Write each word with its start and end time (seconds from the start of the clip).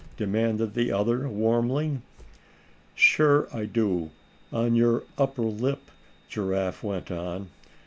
demanded 0.17 0.73
the 0.73 0.91
other, 0.91 1.29
warmly. 1.29 1.99
"Sure 2.95 3.47
I 3.55 3.65
do 3.65 4.09
on 4.51 4.73
your 4.73 5.03
upper 5.15 5.43
lip," 5.43 5.91
Giraffe 6.27 6.81
went 6.81 7.11
on. 7.11 7.49